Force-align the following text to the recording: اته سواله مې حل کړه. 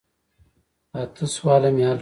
اته 1.01 1.25
سواله 1.33 1.69
مې 1.75 1.81
حل 1.83 1.83
کړه. 1.85 1.89